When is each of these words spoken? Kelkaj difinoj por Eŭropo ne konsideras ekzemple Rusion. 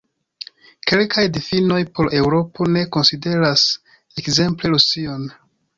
Kelkaj 0.91 1.25
difinoj 1.35 1.77
por 1.99 2.11
Eŭropo 2.21 2.69
ne 2.77 2.85
konsideras 2.97 3.69
ekzemple 4.25 4.75
Rusion. 4.77 5.35